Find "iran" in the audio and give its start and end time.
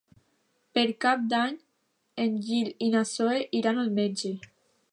3.61-3.83